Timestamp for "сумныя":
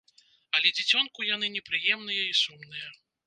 2.43-2.87